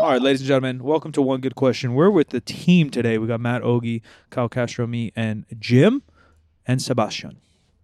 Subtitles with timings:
[0.00, 1.92] All right, ladies and gentlemen, welcome to One Good Question.
[1.92, 3.18] We're with the team today.
[3.18, 4.00] We got Matt Ogie,
[4.30, 6.02] Kyle Castro, me, and Jim
[6.66, 7.36] and Sebastian.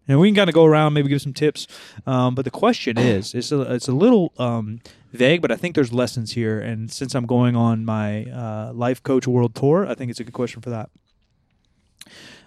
[0.08, 1.66] And we can kind of go around, maybe give some tips.
[2.06, 4.80] Um, but the question is, it's a, it's a little um,
[5.12, 6.58] vague, but I think there's lessons here.
[6.58, 10.24] And since I'm going on my uh, Life Coach World Tour, I think it's a
[10.24, 10.88] good question for that.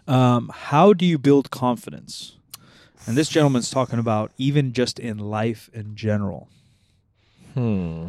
[0.07, 2.37] Um, how do you build confidence?
[3.05, 6.49] And this gentleman's talking about even just in life in general.
[7.53, 8.07] Hmm.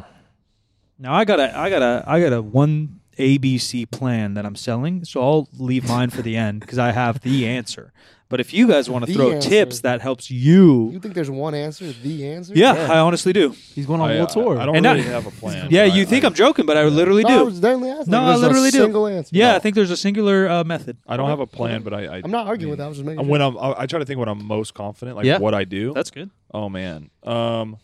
[1.01, 4.57] Now I got a I got a I got a one ABC plan that I'm
[4.57, 7.93] selling, so I'll leave mine for the end because I have the answer.
[8.29, 9.49] But if you guys want to The throw answer.
[9.49, 11.91] tips that helps you, You think there's one answer?
[11.91, 12.53] The answer?
[12.55, 13.51] yeah, I honestly do.
[13.75, 14.57] He's going on I, world tour.
[14.57, 15.67] I, I don't And I- really have a plan.
[15.69, 17.45] Yeah, but you I- think I, I'm joking, but I literally no, I do.
[17.47, 18.13] was definitely asking.
[18.13, 18.79] No, I There's literally a do.
[18.79, 19.31] Single answer.
[19.35, 19.57] Yeah, No.
[19.57, 20.97] I think there's a singular uh, method.
[21.09, 22.05] I don't have a plan, but I.
[22.07, 22.85] I I'm not arguing with that.
[22.85, 23.33] I was just making And sure.
[23.33, 25.39] when I'm, I I try to think when I'm most confident, like Yeah.
[25.39, 25.93] what I do.
[25.93, 26.31] That's good.
[26.55, 27.11] oh man.
[27.25, 27.79] Um,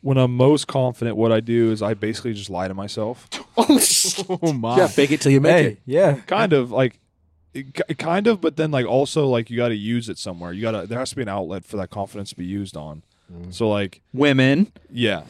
[0.00, 3.28] when I'm most confident, what I do is I basically just lie to myself.
[3.60, 4.76] Oh, oh my.
[4.78, 5.78] Yeah, fake it till you make Hey, it.
[5.84, 6.14] yeah.
[6.28, 7.00] Kind of like,
[7.52, 10.52] it ki- kind of, but then like also like you got to use it somewhere.
[10.52, 10.86] You got to.
[10.86, 13.02] There has to be an outlet for that confidence to be used on.
[13.50, 14.72] So like, Women.
[14.90, 15.22] yeah.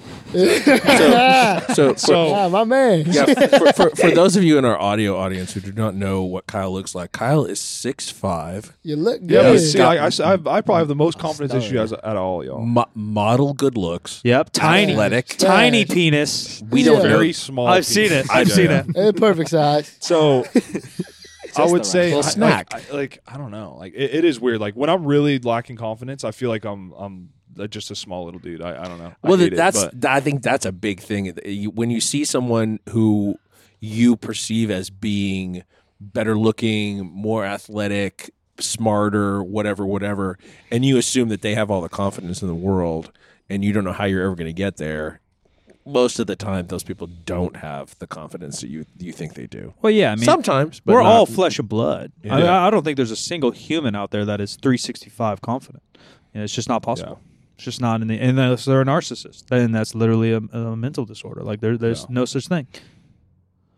[1.74, 3.04] So, So Ah, my man.
[3.08, 3.24] yeah,
[3.58, 6.46] for, for, for those of you in our audio audience who do not know what
[6.46, 9.30] Kyle looks like, Kyle is six five, you look good.
[9.30, 11.52] yeah, but He's see, got- I, I, s- I- I probably have the most confidence
[11.54, 12.60] issue as out of all y'all.
[12.64, 14.50] mo- model good looks, Yep.
[14.52, 14.92] Tiny.
[14.92, 15.26] athletic.
[15.38, 16.62] Tiny penis.
[16.70, 17.02] We don't Yeah.
[17.04, 17.08] know.
[17.16, 17.66] Very small.
[17.66, 18.26] I've seen it.
[18.30, 18.84] I've Yeah, seen yeah.
[18.88, 18.96] it.
[18.96, 19.96] Eh, perfect size.
[20.00, 20.44] So
[21.56, 22.72] I would say Little I- snack.
[22.72, 23.76] Like, I, like I don't know.
[23.78, 24.60] Like it, it is weird.
[24.60, 27.30] Like when I'm really lacking confidence, I feel like I'm I'm
[27.66, 28.62] just a small little dude.
[28.62, 29.12] I, I don't know.
[29.22, 31.32] I Well, hate it, that's but- I think that's a big thing.
[31.74, 33.38] When you see someone who
[33.80, 35.62] you perceive as being
[36.00, 38.30] better looking, more athletic,
[38.60, 40.38] smarter, whatever, whatever,
[40.70, 43.12] and you assume that they have all the confidence in the world,
[43.48, 45.20] and you don't know how you're ever going to get there.
[45.86, 49.46] Most of the time, those people don't have the confidence that you you think they
[49.46, 49.72] do.
[49.80, 50.12] Well, yeah.
[50.12, 52.12] I mean, Sometimes, but we're not- all flesh and blood.
[52.28, 52.66] I, Yeah.
[52.66, 55.82] I don't think there's a single human out there that is 365 confident.
[56.34, 57.20] You know, it's just not possible.
[57.58, 59.46] It's just not in the unless they're a narcissist.
[59.48, 61.42] Then that's literally a, a mental disorder.
[61.42, 62.06] Like there, there's Yeah.
[62.10, 62.68] no such thing.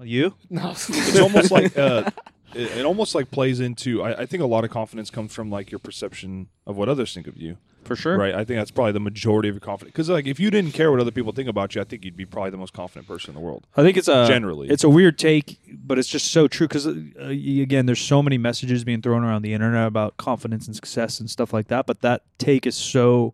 [0.03, 0.35] You?
[0.51, 0.71] No.
[0.73, 2.11] it's almost like uh,
[2.55, 4.03] it, it almost like plays into.
[4.03, 7.15] I, I think a lot of confidence comes from like your perception of what others
[7.15, 7.57] think of you.
[7.85, 8.19] For sure.
[8.19, 8.35] Right.
[8.35, 9.93] I think that's probably the majority of your confidence.
[9.93, 12.17] Because like if you didn't care what other people think about you, I think you'd
[12.19, 13.67] be probably the most confident person in the world.
[13.77, 14.69] I think it's a Generally.
[14.69, 18.37] it's a weird take, but it's just so true because uh, again, there's so many
[18.37, 21.87] messages being thrown around the internet about confidence and success and stuff like that.
[21.87, 23.33] But that take is so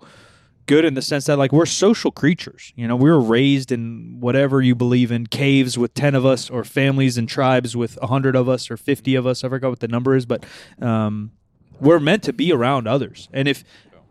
[0.67, 2.73] good in the sense that like we're social creatures.
[2.77, 6.51] You know, we were raised in whatever you believe in caves with ten of us,
[6.51, 9.45] or families and tribes with hundred of us, or fifty of us.
[9.45, 10.45] I forgot what the number is, but
[10.81, 11.33] um,
[11.81, 13.65] we're meant to be around others, and if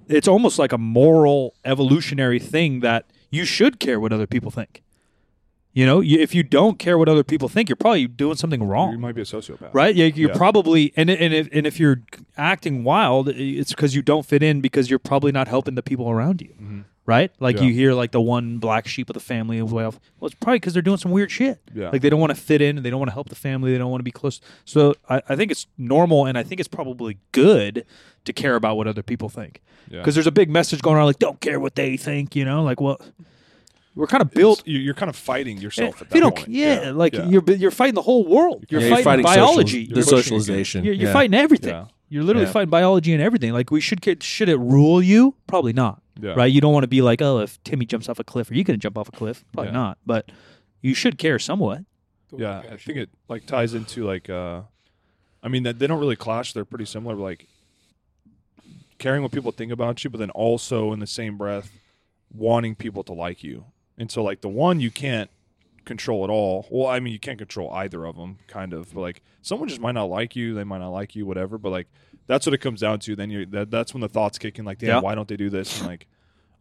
[0.07, 4.83] it's almost like a moral evolutionary thing that you should care what other people think.
[5.75, 8.63] You know, you, if you don't care what other people think, you're probably doing something
[8.63, 8.93] wrong.
[8.93, 9.73] You might be a sociopath.
[9.73, 9.93] right?
[9.93, 10.37] Yeah, you're Yeah.
[10.37, 12.01] probably and and if, and if you're
[12.37, 16.09] acting wild, it's because you don't fit in because you're probably not helping the people
[16.09, 17.29] around you, right?
[17.41, 17.63] Like Mm-hmm.
[17.65, 17.69] Yeah.
[17.69, 20.59] you hear like the one black sheep of the family of well, well, it's probably
[20.59, 21.59] because they're doing some weird shit.
[21.73, 21.89] Yeah.
[21.89, 23.77] Like they don't want to fit in, they don't want to help the family, they
[23.77, 24.39] don't want to be close.
[24.63, 27.85] So I, I think it's normal, and I think it's probably good
[28.23, 29.99] to care about what other people think Yeah.
[29.99, 32.33] because there's a big message going around like don't care what they think.
[32.33, 32.97] You know, like well,
[33.95, 34.65] we're kind of built.
[34.67, 36.49] You- You're kind of fighting yourself at that you don't, point.
[36.49, 37.27] yeah, like Yeah.
[37.29, 38.65] you're you're fighting the whole world.
[38.69, 39.85] You're, Yeah, you're fighting, fighting biology.
[39.85, 40.83] socializ- You're, the socialization.
[40.85, 41.13] you're, you're yeah.
[41.13, 41.69] fighting everything.
[41.73, 41.85] Yeah.
[42.09, 42.53] You're literally Yeah.
[42.53, 43.51] fighting biology and everything.
[43.53, 45.35] Like we should get should it rule you?
[45.47, 46.01] Probably not.
[46.21, 46.33] Yeah.
[46.33, 46.51] Right?
[46.51, 48.63] You don't want to be like, oh, if Timmy jumps off a cliff, are you
[48.63, 49.43] going to jump off a cliff?
[49.53, 49.73] Probably Yeah.
[49.77, 49.97] not.
[50.05, 50.31] But
[50.81, 51.79] you should care somewhat.
[52.37, 54.61] Yeah, I think it like ties into like uh
[55.41, 57.47] I mean that they don't really clash, they're pretty similar, but, like
[58.97, 61.71] caring what people think about you, but then also in the same breath
[62.33, 63.65] wanting people to like you.
[63.97, 65.29] And so like the one you can't
[65.85, 66.67] control at all.
[66.69, 69.81] Well, I mean you can't control either of them kind of, but like someone just
[69.81, 71.87] might not like you, they might not like you whatever, but like
[72.27, 73.15] that's what it comes down to.
[73.15, 74.99] Then you that that's when the thoughts kick in like damn, Yeah.
[74.99, 75.79] why don't they do this?
[75.79, 76.07] And like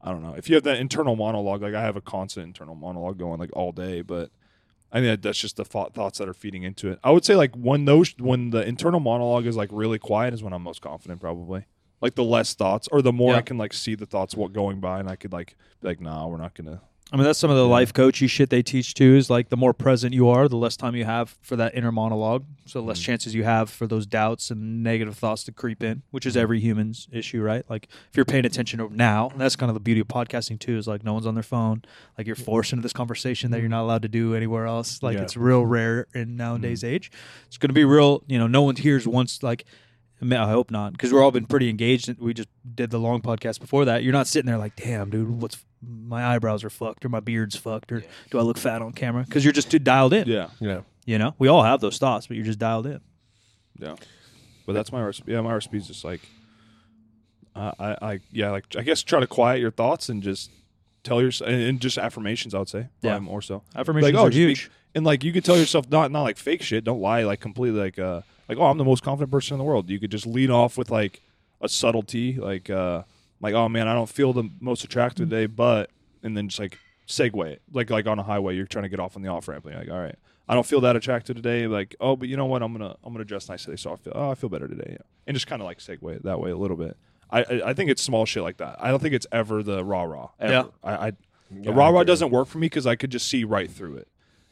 [0.03, 0.35] I don't know.
[0.35, 3.51] If you have that internal monologue, like I have a constant internal monologue going like
[3.55, 4.31] all day, but
[4.93, 7.01] I mean, that's just the thought, thoughts that are feeding into it.
[7.03, 10.43] I would say like when those when the internal monologue is like really quiet is
[10.43, 11.65] when I'm most confident, probably.
[12.03, 13.39] Like the less thoughts, or the more Yeah.
[13.39, 16.01] I can like see the thoughts what going by, and I could like be like,
[16.03, 16.83] nah, we're not gonna.
[17.15, 19.15] I mean, that's some of the life coachy shit they teach too.
[19.15, 21.93] Is like the more present you are, the less time you have for that inner
[21.93, 22.45] monologue.
[22.67, 23.05] So the less mm-hmm.
[23.05, 26.43] chances you have for those doubts and negative thoughts to creep in, which is mm-hmm.
[26.43, 27.65] every human's issue, right?
[27.71, 30.77] Like if you're paying attention now, and that's kind of the beauty of podcasting too.
[30.77, 31.83] Is like no one's on their phone.
[32.19, 33.71] Like you're forced into this conversation that you're mm-hmm.
[33.71, 35.01] not allowed to do anywhere else.
[35.01, 35.23] Like Yeah.
[35.23, 37.13] it's real rare in nowadays age.
[37.47, 38.25] It's going to be real.
[38.27, 39.65] You know, no one hears once like.
[40.25, 42.19] I, mean, I hope not, because we're all been pretty engaged.
[42.19, 44.03] We just did the long podcast before that.
[44.03, 47.57] You're not sitting there like, damn, dude, what's my eyebrows are fucked or my beard's
[47.57, 49.25] fucked or do I look fat on camera?
[49.25, 50.27] Because you're just too dialed in.
[50.27, 50.81] Yeah, Yeah.
[51.05, 53.01] You know, we all have those thoughts, but you're just dialed in.
[53.79, 53.97] yeah.
[54.65, 55.33] But that's my recipe.
[55.33, 56.23] Yeah, my recipe is just like,
[57.55, 60.51] uh, I, I, yeah, like I guess try to quiet your thoughts and just
[61.05, 62.55] tell yourself, and, and just affirmations.
[62.55, 63.19] I would say, Yeah.
[63.21, 63.63] more so.
[63.77, 64.71] Affirmations Like, oh, are huge.
[64.97, 66.83] And like you could tell yourself not not like fake shit.
[66.85, 69.65] Don't lie like completely like uh like oh I'm the most confident person in the
[69.65, 69.89] world.
[69.91, 71.21] You could just lead off with like
[71.61, 73.03] a subtlety like uh
[73.41, 75.91] like oh man I don't feel the most attractive today but
[76.23, 76.79] and then just like
[77.09, 79.49] segue it like like on a highway you're trying to get off on the off
[79.49, 79.65] ramp.
[79.67, 80.17] Like all right
[80.49, 81.67] I don't feel that attractive today.
[81.67, 83.97] Like oh but you know what I'm gonna I'm gonna dress nice today so I
[83.97, 84.91] feel oh I feel better today.
[84.93, 85.05] Yeah.
[85.27, 86.97] And just kind of like segue it that way a little bit.
[87.35, 88.77] I, I I think it's small shit like that.
[88.81, 90.29] I don't think it's ever the rah rah.
[90.41, 90.65] Yeah.
[90.83, 93.45] I, I Yeah, the rah rah doesn't work for me because I could just see
[93.45, 94.09] right through it,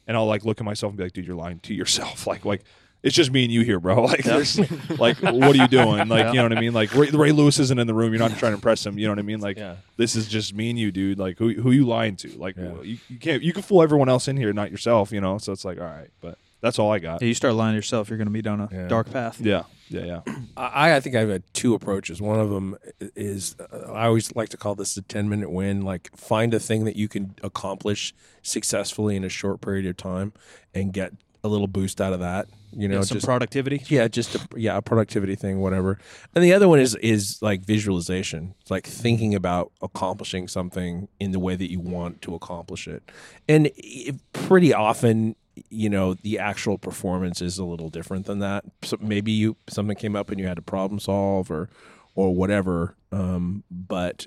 [0.07, 2.45] and I'll like look at myself and be like, "Dude, you're lying to yourself." Like,
[2.45, 2.63] like
[3.03, 4.03] it's just me and you here, bro.
[4.13, 4.61] Like, there's,
[5.01, 6.07] like, what are you doing?
[6.07, 6.73] Like, you know what I mean?
[6.73, 8.13] Like, Ray, Ray Lewis isn't in the room.
[8.13, 8.97] You're not trying to impress him.
[8.97, 9.41] You know what I mean?
[9.41, 9.75] Like, Yeah.
[9.97, 11.19] this is just me and you, dude.
[11.19, 12.29] Like, who who you lying to?
[12.39, 12.81] Like, Yeah.
[12.83, 15.11] you, you can't you can fool everyone else in here, not yourself.
[15.11, 15.39] You know?
[15.39, 17.21] So it's like, all right, but that's all I got.
[17.23, 18.87] Yeah, you start lying to yourself, you're going to be down a Yeah.
[18.87, 19.41] dark path.
[19.41, 20.35] Yeah, yeah, yeah.
[20.57, 22.21] I, I think I've had two approaches.
[22.21, 22.77] One of them
[23.15, 25.83] is uh, I always like to call this the 10 minute win.
[25.83, 30.33] Like, find a thing that you can accomplish successfully in a short period of time
[30.75, 31.13] and get
[31.45, 32.47] a little boost out of that.
[32.75, 33.83] You know, Yeah, some just productivity.
[33.89, 35.99] yeah, just a, yeah, a productivity thing, whatever.
[36.35, 38.55] And the other one is is like visualization.
[38.63, 43.03] It's like thinking about accomplishing something in the way that you want to accomplish it.
[43.47, 45.37] And it, pretty often,
[45.69, 48.65] you know, the actual performance is a little different than that.
[48.83, 51.69] So maybe you something came up and you had to problem solve or
[52.15, 52.97] or whatever.
[53.11, 54.27] Um, but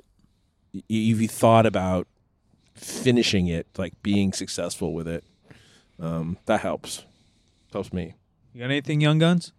[0.73, 2.07] y- if you thought about
[2.75, 5.23] finishing it, like being successful with it,
[5.99, 7.05] um, that helps.
[7.71, 8.15] Helps me.
[8.53, 9.51] You got anything, Young Guns?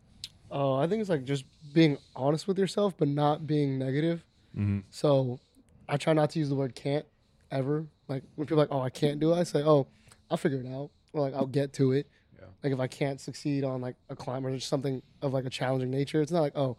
[0.50, 4.24] Oh, I think it's like just being honest with yourself, but not being negative.
[4.56, 4.80] Mm-hmm.
[4.90, 5.40] So
[5.88, 7.04] I try not to use the word can't
[7.50, 7.86] ever.
[8.08, 9.86] Like when people are like, oh, I can't do it, I say, oh,
[10.30, 10.90] I'll figure it out.
[11.16, 12.06] Or like I'll get to it.
[12.38, 12.44] Yeah.
[12.62, 15.50] Like if I can't succeed on like a climb or just something of like a
[15.50, 16.76] challenging nature, it's not like, oh,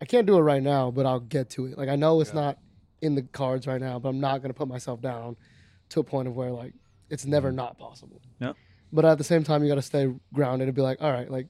[0.00, 1.76] I can't do it right now, but I'll get to it.
[1.76, 2.58] Like I know it's not
[3.02, 5.36] in the cards right now, but I'm not gonna put myself down
[5.90, 6.72] to a point of where like
[7.10, 7.56] it's never mm-hmm.
[7.56, 8.20] not possible.
[8.40, 8.52] Yeah.
[8.92, 11.28] But at the same time, you got to stay grounded and be like, all right,
[11.28, 11.48] like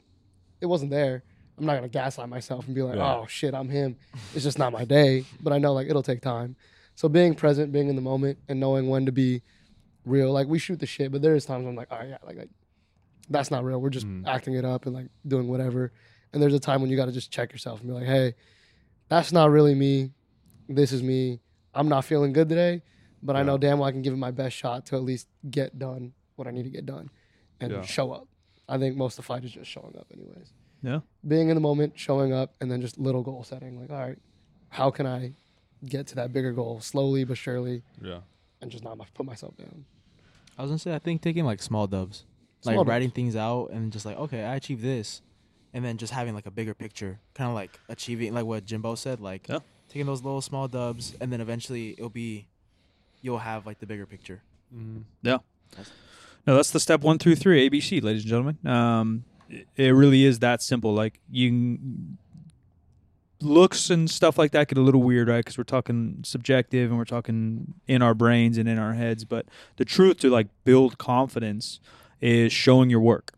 [0.63, 1.23] it wasn't there.
[1.59, 3.17] I'm not gonna gaslight myself and be like, Yeah.
[3.17, 3.97] oh shit, I'm him.
[4.35, 5.25] It's just not my day.
[5.43, 6.57] But I know like it'll take time.
[6.95, 9.43] So being present, being in the moment, and knowing when to be
[10.05, 10.33] real.
[10.33, 12.37] Like we shoot the shit, but there is times I'm like, all right, yeah, like,
[12.37, 12.51] like
[13.31, 13.81] that's not real.
[13.81, 14.27] We're just Mhm.
[14.27, 15.93] acting it up and like doing whatever.
[16.33, 18.35] And there's a time when you got to just check yourself and be like, hey,
[19.09, 20.11] that's not really me.
[20.69, 21.41] This is me.
[21.75, 22.83] I'm not feeling good today,
[23.23, 25.29] but I know damn well I can give it my best shot to at least
[25.51, 27.11] get done what I need to get done
[27.61, 27.83] and Yeah.
[27.83, 28.29] show up.
[28.69, 30.53] I think most of the fight is just showing up, anyways.
[30.83, 31.01] Yeah.
[31.27, 33.81] Being in the moment, showing up, and then just little goal setting.
[33.81, 34.19] Like, all right,
[34.71, 35.35] how can I
[35.85, 38.21] get to that bigger goal slowly but surely, Yeah.
[38.65, 39.85] And just not put myself down.
[40.59, 42.25] I was gonna say I think taking like small dubs,
[42.63, 42.89] Small like dubs.
[42.89, 45.23] writing things out and just like okay I achieved this,
[45.73, 48.95] and then just having like a bigger picture, kind of like achieving like what Jimbo
[48.97, 49.59] said, like Yeah.
[49.89, 52.47] taking those little small dubs, and then eventually it'll be,
[53.23, 54.43] you'll have like the bigger picture.
[54.75, 55.03] Mm-hmm.
[55.23, 55.43] No,
[56.57, 58.59] that's the step one through three ABC, ladies and gentlemen.
[58.67, 60.95] Um, it- it really is that simple.
[60.95, 62.19] Like you, can-
[63.45, 65.39] looks and stuff like that get a little weird, right?
[65.39, 69.25] Because we're talking subjective and we're talking in our brains and in our heads.
[69.25, 69.47] But
[69.77, 71.81] the truth to like build confidence
[72.21, 73.34] is showing your work.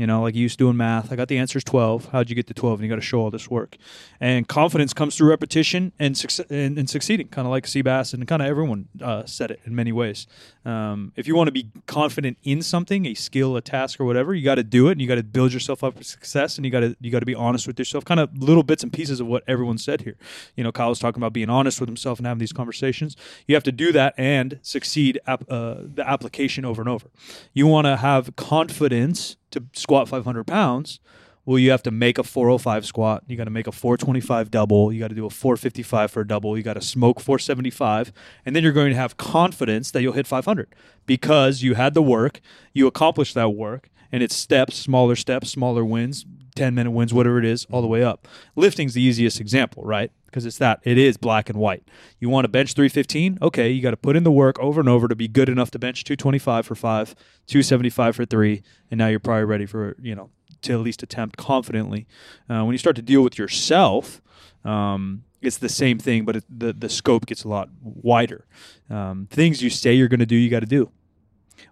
[0.00, 1.12] You know, like you used to doing math.
[1.12, 2.08] I got the answers 12.
[2.10, 2.80] How'd you get to 12?
[2.80, 3.76] And you got to show all this work.
[4.18, 8.26] And confidence comes through repetition and, succe- and, and succeeding, kind of like Seabass and
[8.26, 10.26] kind of everyone uh, said it in many ways.
[10.64, 14.34] Um, if you want to be confident in something, a skill, a task, or whatever,
[14.34, 16.64] you got to do it and you got to build yourself up for success and
[16.64, 18.06] you got to you got to be honest with yourself.
[18.06, 20.16] Kind of little bits and pieces of what everyone said here.
[20.56, 23.18] You know, Kyle was talking about being honest with himself and having these conversations.
[23.46, 27.08] You have to do that and succeed ap- uh, the application over and over.
[27.52, 31.00] You want to have confidence to squat 500 pounds.
[31.46, 33.24] Well, you have to make a 405 squat.
[33.26, 34.92] You got to make a 425 double.
[34.92, 36.56] You got to do a 455 for a double.
[36.56, 38.12] You got to smoke 475.
[38.44, 40.74] And then you're going to have confidence that you'll hit 500
[41.06, 42.40] because you had the work,
[42.72, 47.38] you accomplished that work, and it's steps, smaller steps, smaller wins, 10 minute wins, whatever
[47.38, 48.26] it is, all the way up.
[48.56, 50.10] Lifting's the easiest example, right?
[50.26, 51.82] Because it's that, it is black and white.
[52.18, 53.38] You want to bench 315?
[53.42, 55.70] Okay, you got to put in the work over and over to be good enough
[55.72, 57.14] to bench 225 for five,
[57.46, 60.30] 275 for three, and now you're probably ready for, you know,
[60.62, 62.06] to at least attempt confidently.
[62.48, 64.20] Uh, when you start to deal with yourself,
[64.64, 68.46] um, it's the same thing, but it, the the scope gets a lot wider.
[68.90, 70.90] Um, things you say you're going to do, you got to do.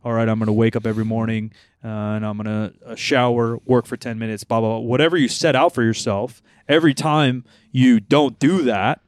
[0.05, 1.53] All right, I'm going to wake up every morning
[1.85, 4.79] uh, and I'm going to uh, shower, work for 10 minutes, blah, blah, blah.
[4.79, 9.01] Whatever you set out for yourself, every time you don't do that,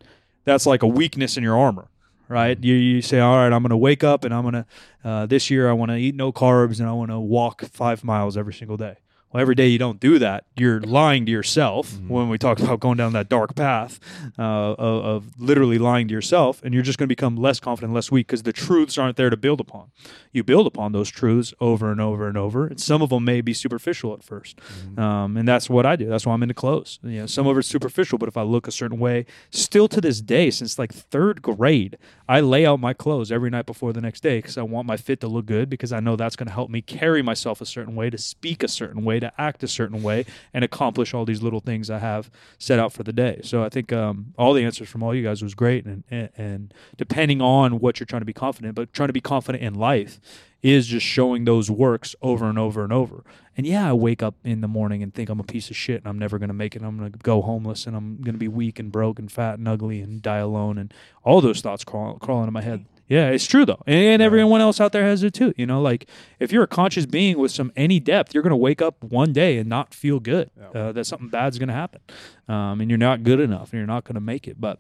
[0.45, 1.89] that's like a weakness in your armor,
[2.29, 2.63] right?
[2.63, 4.67] You, you say, all right, I'm going to wake up and I'm going to,
[5.05, 8.05] uh, this year, I want to eat no carbs and I want to walk five
[8.05, 8.97] miles every single day.
[9.33, 11.99] Well, every day you don't do that, you're lying to yourself.
[12.09, 14.01] When we talk about going down that dark path
[14.39, 17.93] uh, of, of literally lying to yourself, and you're just going to become less confident,
[17.93, 19.91] less weak because the truths aren't there to build upon.
[20.33, 23.41] You build upon those truths over and over and over, and some of them may
[23.41, 26.07] be superficial at 1st um, and that's what I do.
[26.07, 26.99] That's why I'm into clothes.
[27.03, 30.01] You know, some of it's superficial, but if I look a certain way, still to
[30.01, 31.97] this day, since like third grade,
[32.29, 34.97] I lay out my clothes every night before the next day because I want my
[34.97, 37.67] fit to look good because I know that's going to help me carry myself a
[37.67, 41.25] certain way, to speak a certain way, to act a certain way, and accomplish all
[41.25, 43.41] these little things I have set out for the day.
[43.43, 46.31] So I think um, all the answers from all you guys was great, and, and
[46.37, 49.75] and depending on what you're trying to be confident, but trying to be confident in
[49.75, 50.21] life
[50.63, 53.25] is just showing those works over and over and over.
[53.57, 55.99] And yeah, I wake up in the morning and think I'm a piece of shit
[55.99, 56.83] and I'm never going to make it.
[56.83, 59.59] I'm going to go homeless and I'm going to be weak and broke and fat
[59.59, 60.79] and ugly and die alone.
[60.79, 60.93] And
[61.25, 62.85] all those thoughts crawl, crawl into my head.
[63.11, 63.83] Yeah, it's true though.
[63.87, 65.53] And everyone else out there has it too.
[65.57, 68.57] You know, like if you're a conscious being with some any depth, you're going to
[68.57, 70.51] wake up one day and not feel good.
[70.75, 72.01] Uh, that something bad's going to happen.
[72.49, 74.61] Um, and you're not good enough and you're not going to make it.
[74.61, 74.79] But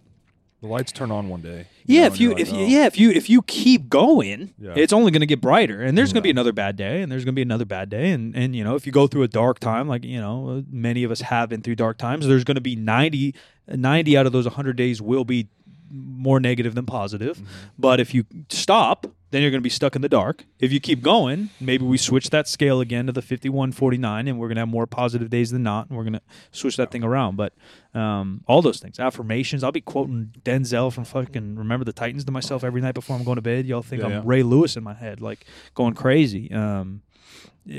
[0.63, 1.67] The lights turn on one day.
[1.87, 4.55] yeah, know, if you if like, you, "Oh." yeah if you if you keep going,
[4.61, 4.75] Yeah.
[4.77, 5.83] it's only going to get brighter.
[5.83, 7.89] And there's going to be another bad day, and there's going to be another bad
[7.91, 10.63] day, and and you know if you go through a dark time, like you know
[10.71, 13.35] many of us have been through dark times, there's going to be 90,
[13.67, 15.49] 90 out of those hundred days will be
[15.91, 17.37] more negative than positive.
[17.37, 17.47] Mm-hmm.
[17.79, 20.45] But if you stop, then you're going to be stuck in the dark.
[20.59, 24.39] If you keep going, maybe we switch that scale again to the 51 49 and
[24.39, 26.91] we're going to have more positive days than not and we're going to switch that
[26.91, 27.37] thing around.
[27.37, 27.53] But
[27.95, 32.33] um, all those things, affirmations, I'll be quoting Denzel from fucking Remember the Titans to
[32.33, 33.67] myself every night before I'm going to bed.
[33.67, 34.23] Y'all think Yeah, I'm yeah.
[34.25, 36.51] Ray Lewis in my head, like going crazy.
[36.53, 37.03] Um,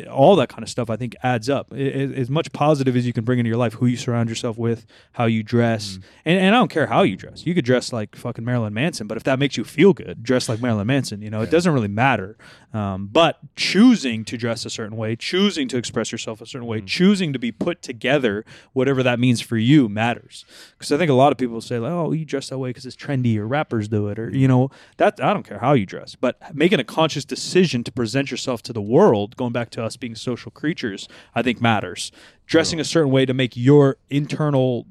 [0.09, 1.67] all that kind of stuff I think adds up.
[1.73, 4.29] I- I- as much positive as you can bring into your life, who you surround
[4.29, 7.45] yourself with, how you dress, and, and I don't care how you dress.
[7.45, 10.47] You could dress like fucking Marilyn Manson, but if that makes you feel good, dress
[10.47, 11.21] like Marilyn Manson.
[11.21, 12.37] You know, it doesn't really matter.
[12.73, 16.79] Um, but choosing to dress a certain way, choosing to express yourself a certain way,
[16.81, 20.45] choosing to be put together, whatever that means for you, matters.
[20.77, 22.85] Because I think a lot of people say like, "Oh, you dress that way because
[22.85, 25.85] it's trendy, or rappers do it, or you know that." I don't care how you
[25.85, 29.83] dress, but making a conscious decision to present yourself to the world, going back to
[29.83, 32.11] us being social creatures, I think matters.
[32.45, 34.85] Dressing a certain way to make your internal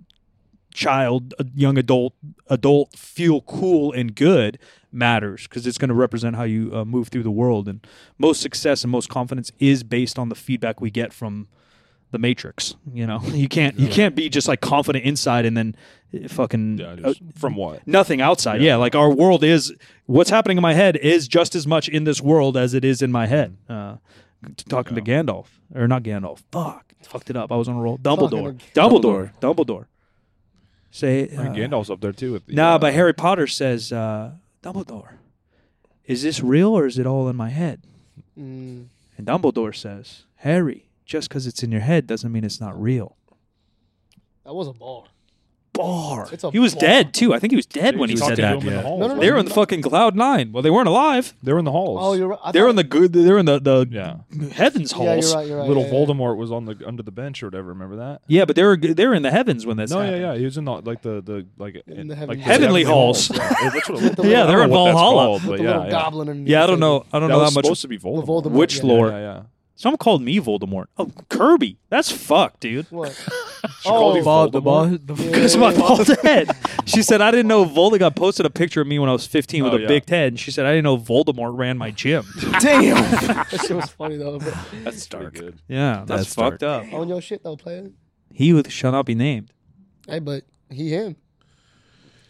[0.72, 2.14] child, a young adult,
[2.49, 4.58] adult feel cool and good
[4.92, 7.68] matters because it's going to represent how you uh, move through the world.
[7.68, 7.84] And
[8.18, 11.49] most success and most confidence is based on the feedback we get from
[12.12, 12.75] the matrix.
[12.92, 15.76] You know, you can't you can't be just like confident inside and then
[16.14, 17.87] uh, fucking Yeah, uh, from what?
[17.87, 18.62] nothing outside.
[18.62, 18.76] Yeah.
[18.76, 19.72] like our world is
[20.06, 23.00] what's happening in my head is just as much in this world as it is
[23.02, 23.56] in my head.
[23.68, 23.96] Uh,
[24.68, 26.42] talking to Gandalf or not Gandalf.
[26.52, 27.52] Fuck, fucked it up.
[27.52, 27.99] I was on a roll.
[27.99, 28.59] Dumbledore.
[28.75, 29.32] Talking Dumbledore.
[29.40, 29.87] Dumbledore.
[30.90, 32.32] Say I think uh, Gandalf's up there too.
[32.32, 34.32] With the, Nah, uh, but Harry Potter says uh,
[34.62, 35.12] Dumbledore.
[36.04, 37.82] Is this real or is it all in my head?
[38.38, 42.80] Mm, And Dumbledore says, Harry, just because it's in your head doesn't mean it's not
[42.80, 43.16] real.
[44.44, 45.04] that was a bar.
[45.82, 46.28] Bar.
[46.32, 46.80] It's a he was bar.
[46.80, 47.32] dead too.
[47.34, 48.56] I think he was dead when he said that.
[48.56, 48.82] him in the Yeah.
[48.82, 49.20] No, no, no.
[49.20, 49.40] They were right?
[49.40, 50.52] in the fucking cloud nine.
[50.52, 51.34] Well, they weren't alive.
[51.42, 51.99] They were in the halls.
[52.02, 52.38] Oh, you're right.
[52.44, 53.12] I They were in the good.
[53.12, 54.16] They were in the the yeah.
[54.52, 55.26] heavens Yeah, halls.
[55.30, 55.49] you're right.
[55.49, 55.68] You're right.
[55.68, 56.06] Little yeah, yeah.
[56.06, 57.68] Voldemort was on the under the bench or whatever.
[57.68, 58.22] Remember that?
[58.26, 60.22] Yeah, but they were they were in the heavens when that's no, yeah, happened.
[60.22, 60.34] yeah.
[60.38, 63.30] He was in the like the the like In the like heavenly- Heavenly halls.
[63.34, 65.25] Yeah, that's what it- With the I Yeah, they're in what Valhalla.
[65.25, 65.90] called, With but the yeah, little yeah.
[65.90, 67.04] goblin and Yeah, I don't know.
[67.12, 67.64] I don't know was that much.
[67.66, 68.26] supposed to be Voldemort.
[68.26, 68.50] Voldemort.
[68.52, 68.82] Which yeah.
[68.87, 69.08] lore?
[69.10, 69.42] Yeah, yeah.
[69.80, 70.88] Someone called me Voldemort.
[70.99, 71.78] Oh, Kirby.
[71.88, 72.84] That's fucked, dude.
[72.90, 73.18] What?
[73.82, 74.64] She called you oh, Bald, the Voldemort?
[74.64, 75.30] bald, the, Yeah.
[75.32, 76.50] Because my bald head.
[76.87, 79.64] She said I didn't know Voldemort posted a picture of me when I was 15
[79.64, 79.87] with Oh, a yeah.
[79.88, 80.28] big head.
[80.32, 82.25] And she said I didn't know Voldemort ran my gym.
[82.60, 82.94] damn.
[82.94, 84.38] that shit was funny though.
[84.38, 85.34] But That's dark.
[85.34, 85.60] Good.
[85.68, 86.92] Yeah, that's, That's fucked up.
[86.92, 87.90] on your shit though, player.
[88.32, 89.52] He who shall not be named.
[90.06, 91.16] Hey, but he him.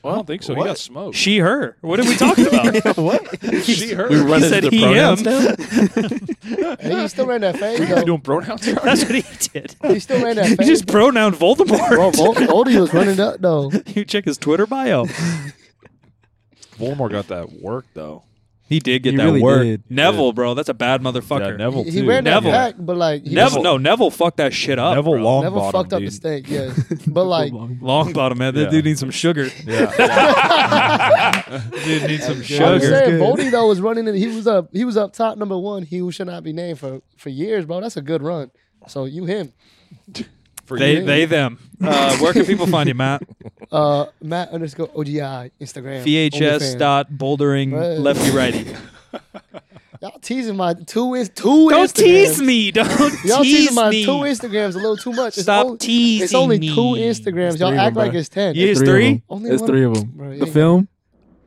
[0.02, 0.54] I don't think so.
[0.54, 1.14] He got smoked.
[1.16, 1.76] She, her.
[1.82, 2.96] What are we talking about?
[2.96, 3.64] what?
[3.64, 4.08] she, her.
[4.08, 6.62] We he run said the he, pronouns him.
[6.62, 6.76] now.
[6.80, 8.04] Hey, he still ran that fade You though.
[8.04, 8.62] doing pronouns?
[8.82, 9.76] That's what he did.
[9.84, 10.66] He still ran that He fade.
[10.66, 11.88] just pronounced Voldemort.
[11.90, 13.70] Bro, Vol- Voldy was running up though.
[13.88, 15.04] you check his Twitter bio.
[16.78, 18.22] Voldemort got that work though.
[18.70, 19.62] He did get He that really work.
[19.64, 19.82] did.
[19.90, 21.50] Neville, bro, that's a bad motherfucker.
[21.50, 21.96] Yeah, Neville He, too.
[22.02, 22.52] he ran that Neville.
[22.52, 24.94] back, but like he Neville, was- no, Neville fucked that shit up.
[24.94, 25.22] Neville bro.
[25.22, 26.48] long Neville bottom, fucked up the steak.
[26.48, 26.72] Yeah,
[27.08, 28.54] but like Longbottom, man.
[28.54, 28.70] That Yeah.
[28.70, 29.48] dude needs some sugar.
[29.66, 31.62] Yeah.
[31.84, 32.80] dude needs some I was sugar.
[32.80, 34.06] saying, Voldy though was running.
[34.06, 34.68] In, he was up.
[34.72, 35.82] He was up top number one.
[35.82, 37.80] He who should not be named for for years, bro.
[37.80, 38.50] That's a good run.
[38.86, 39.52] So you him.
[40.64, 41.04] For They, you.
[41.04, 41.58] they, them.
[41.82, 43.22] Uh, where can people find you, Matt?
[43.72, 46.02] Uh, Matt underscore OGI Instagram.
[46.04, 47.98] VHS dot bouldering Right.
[47.98, 48.66] lefty righty.
[50.02, 51.68] Y'all teasing my two is two.
[51.68, 51.94] Don't Instagrams.
[51.94, 52.70] tease me.
[52.70, 52.88] Don't
[53.24, 54.04] Y'all tease teasing my me.
[54.04, 55.34] two Instagrams a little too much.
[55.36, 56.68] It's Stop only, teasing It's only me.
[56.68, 57.58] two Instagrams.
[57.60, 58.54] Y'all three act of like them, it's ten.
[58.54, 59.12] Yeah, it's Three of three.
[59.12, 59.22] them.
[59.28, 60.12] Only There's one- three of them.
[60.14, 60.52] Bro, the yeah.
[60.52, 60.88] film,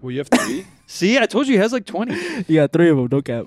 [0.01, 0.65] Well, you have three.
[0.85, 2.13] See, I told you he has like twenty.
[2.47, 3.07] you got three of them.
[3.07, 3.45] Don't cap.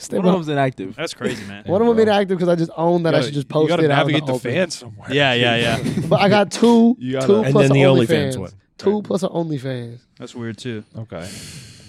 [0.00, 0.36] Stay One of up.
[0.38, 0.96] them's inactive.
[0.96, 1.64] That's crazy, man.
[1.66, 3.74] One of them inactive because I just own that I should just gotta- post You
[3.74, 4.50] it got to out in navigate the, open.
[4.52, 5.12] fans somewhere.
[5.12, 6.00] Yeah, yeah, yeah.
[6.08, 8.38] But I got two, You gotta- two And plus then the a OnlyFans OnlyFans.
[8.38, 8.50] one.
[8.78, 9.04] Two Right.
[9.04, 9.98] plus an OnlyFans.
[10.18, 10.84] That's weird too.
[10.96, 11.28] Okay.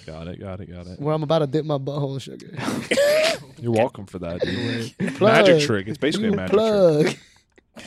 [0.05, 0.39] Got it.
[0.41, 0.69] Got it.
[0.71, 0.99] Got it.
[0.99, 2.51] Where I'm about to dip my butthole in sugar.
[3.61, 4.41] You're welcome for that.
[4.41, 5.15] Dude.
[5.15, 5.31] Plug.
[5.31, 5.87] magic trick.
[5.87, 6.59] It's basically a magic trick.
[7.75, 7.85] Plug.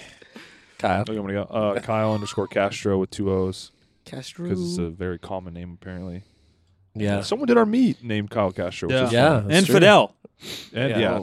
[0.78, 1.00] Kyle.
[1.02, 1.42] Okay, I'm gonna go.
[1.42, 3.72] Uh, Kyle underscore Castro with two O's
[4.04, 4.44] Castro.
[4.48, 6.22] because it's a very common name apparently.
[6.94, 7.20] Yeah.
[7.22, 8.88] Someone did our meet named Kyle Castro.
[8.88, 9.06] Which Yeah.
[9.06, 9.28] is Yeah.
[9.46, 9.74] that's And true.
[9.74, 10.14] Fidel.
[10.74, 10.98] And Yeah.
[10.98, 11.20] yeah,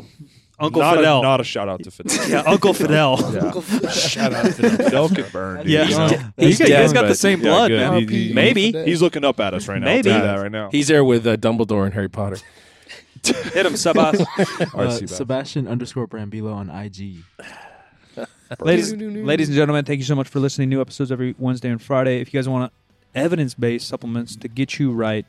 [0.59, 1.19] Uncle not Fidel.
[1.19, 2.29] A, not a shout out to Fidel.
[2.29, 3.17] yeah, Uncle Fidel.
[3.33, 3.89] Yeah.
[3.91, 4.77] Shout out to Fidel.
[4.85, 5.57] Fidel could burn.
[5.59, 5.83] Dude, Yeah.
[5.87, 6.07] you know?
[6.37, 7.79] You He's guys, you guys got the but- same Yeah, blood, good.
[7.91, 8.07] man.
[8.09, 8.71] He- he- Maybe.
[8.71, 9.87] He's looking up at us right now.
[9.87, 10.09] I'll Maybe.
[10.09, 10.69] tell you that right now.
[10.71, 12.37] He's there with uh, Dumbledore and Harry Potter.
[13.23, 14.19] Hit him, Sabas.
[14.19, 14.25] All
[14.81, 15.09] right, Uh, Seabass.
[15.09, 17.17] Sebastian underscore Brambila on IG.
[18.59, 20.69] ladies, ladies and gentlemen, thank you so much for listening.
[20.69, 22.19] New episodes every Wednesday and Friday.
[22.19, 22.71] If you guys want
[23.15, 25.25] evidence-based supplements to get you right,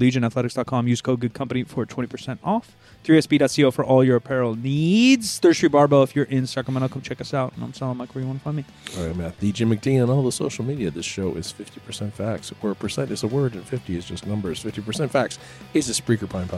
[0.00, 0.88] legionathletics.com.
[0.88, 2.76] Use code Good Company for 20% off.
[3.04, 5.38] 3sb.co for all your apparel needs.
[5.38, 7.54] Third Street Barbell, if you're in Sacramento, come check us out.
[7.54, 8.64] And I'm Silent Mike, where you want to find me.
[8.98, 9.38] All right, Matt.
[9.38, 10.90] Jim McD on all the social media.
[10.90, 14.62] This show is 50% facts, where percent is a word and 50 is just numbers.
[14.62, 15.38] 50% facts
[15.72, 16.48] is a Spreaker Prime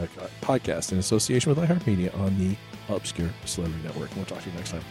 [0.41, 2.55] podcast in association with iHeartMedia on the
[2.93, 4.15] Obscure Celebrity Network.
[4.15, 4.83] We'll talk to you next time.